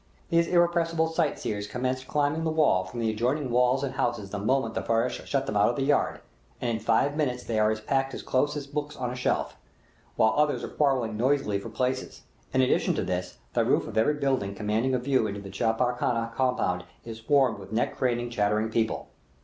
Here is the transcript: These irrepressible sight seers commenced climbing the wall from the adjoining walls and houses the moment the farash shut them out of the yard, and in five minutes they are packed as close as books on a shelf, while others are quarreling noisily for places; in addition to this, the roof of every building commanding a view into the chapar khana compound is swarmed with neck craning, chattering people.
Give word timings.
These 0.29 0.47
irrepressible 0.47 1.09
sight 1.09 1.37
seers 1.37 1.67
commenced 1.67 2.07
climbing 2.07 2.43
the 2.43 2.49
wall 2.49 2.85
from 2.85 2.99
the 3.01 3.11
adjoining 3.11 3.51
walls 3.51 3.83
and 3.83 3.93
houses 3.93 4.31
the 4.31 4.39
moment 4.39 4.73
the 4.73 4.81
farash 4.81 5.23
shut 5.27 5.45
them 5.45 5.55
out 5.55 5.69
of 5.69 5.75
the 5.75 5.83
yard, 5.83 6.21
and 6.59 6.71
in 6.71 6.79
five 6.79 7.15
minutes 7.15 7.43
they 7.43 7.59
are 7.59 7.75
packed 7.75 8.15
as 8.15 8.23
close 8.23 8.57
as 8.57 8.65
books 8.65 8.95
on 8.95 9.11
a 9.11 9.15
shelf, 9.15 9.57
while 10.15 10.33
others 10.35 10.63
are 10.63 10.69
quarreling 10.69 11.17
noisily 11.17 11.59
for 11.59 11.69
places; 11.69 12.23
in 12.51 12.63
addition 12.63 12.95
to 12.95 13.03
this, 13.03 13.37
the 13.53 13.63
roof 13.63 13.85
of 13.85 13.95
every 13.95 14.15
building 14.15 14.55
commanding 14.55 14.95
a 14.95 14.97
view 14.99 15.27
into 15.27 15.39
the 15.39 15.51
chapar 15.51 15.93
khana 15.95 16.33
compound 16.35 16.83
is 17.05 17.19
swarmed 17.19 17.59
with 17.59 17.71
neck 17.71 17.95
craning, 17.95 18.31
chattering 18.31 18.71
people. 18.71 19.07